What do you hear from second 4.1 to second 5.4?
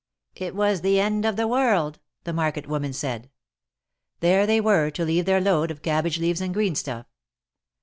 There they were to leave their